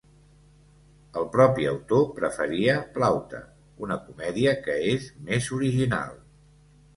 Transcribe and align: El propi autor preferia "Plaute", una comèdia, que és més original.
El 1.19 1.27
propi 1.35 1.67
autor 1.71 2.07
preferia 2.19 2.77
"Plaute", 2.95 3.43
una 3.89 3.99
comèdia, 4.07 4.55
que 4.65 4.79
és 4.95 5.07
més 5.29 5.53
original. 5.61 6.19